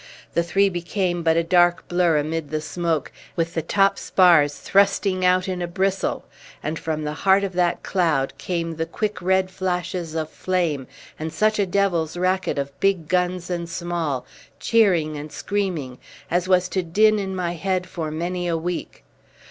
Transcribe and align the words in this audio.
The 0.33 0.41
three 0.41 0.67
became 0.67 1.21
but 1.21 1.37
a 1.37 1.43
dark 1.43 1.87
blurr 1.87 2.17
amid 2.19 2.49
the 2.49 2.59
smoke, 2.59 3.11
with 3.35 3.53
the 3.53 3.61
top 3.61 3.99
spars 3.99 4.55
thrusting 4.55 5.23
out 5.23 5.47
in 5.47 5.61
a 5.61 5.67
bristle, 5.67 6.25
and 6.63 6.79
from 6.79 7.03
the 7.03 7.13
heart 7.13 7.43
of 7.43 7.53
that 7.53 7.83
cloud 7.83 8.33
came 8.39 8.77
the 8.77 8.87
quick 8.87 9.21
red 9.21 9.51
flashes 9.51 10.15
of 10.15 10.31
flame, 10.31 10.87
and 11.19 11.31
such 11.31 11.59
a 11.59 11.67
devils' 11.67 12.17
racket 12.17 12.57
of 12.57 12.79
big 12.79 13.09
guns 13.09 13.51
and 13.51 13.69
small, 13.69 14.25
cheering 14.59 15.17
and 15.17 15.31
screaming, 15.31 15.99
as 16.31 16.47
was 16.47 16.67
to 16.69 16.81
din 16.81 17.19
in 17.19 17.35
my 17.35 17.51
head 17.51 17.85
for 17.87 18.09
many 18.09 18.47
a 18.47 18.57
week. 18.57 19.03